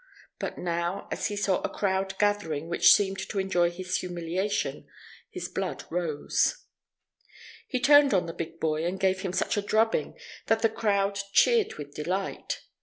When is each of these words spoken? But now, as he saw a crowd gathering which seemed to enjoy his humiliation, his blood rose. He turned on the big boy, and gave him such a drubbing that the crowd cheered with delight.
But 0.39 0.57
now, 0.57 1.07
as 1.11 1.27
he 1.27 1.35
saw 1.35 1.61
a 1.61 1.69
crowd 1.69 2.17
gathering 2.17 2.67
which 2.67 2.91
seemed 2.91 3.19
to 3.29 3.37
enjoy 3.37 3.69
his 3.69 3.97
humiliation, 3.97 4.87
his 5.29 5.47
blood 5.47 5.83
rose. 5.91 6.65
He 7.67 7.79
turned 7.79 8.11
on 8.11 8.25
the 8.25 8.33
big 8.33 8.59
boy, 8.59 8.83
and 8.83 8.99
gave 8.99 9.21
him 9.21 9.31
such 9.31 9.57
a 9.57 9.61
drubbing 9.61 10.17
that 10.47 10.63
the 10.63 10.69
crowd 10.69 11.19
cheered 11.33 11.75
with 11.75 11.93
delight. 11.93 12.63